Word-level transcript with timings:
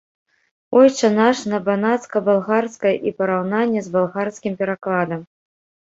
Ойча 0.79 1.09
наш 1.17 1.37
на 1.51 1.59
банацка-балгарскай 1.67 2.95
і 3.11 3.15
параўнанне 3.19 3.81
з 3.89 3.95
балгарскім 3.97 4.53
перакладам. 4.63 5.21